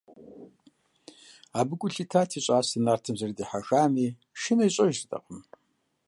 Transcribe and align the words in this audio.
Абы 1.59 1.73
гу 1.79 1.87
лъитат 1.93 2.29
и 2.37 2.39
щӀасэр 2.45 2.81
нартым 2.85 3.15
зэрыдихьэхами, 3.19 4.07
шынэ 4.41 4.65
ищӀэжыртэкъым. 4.67 5.39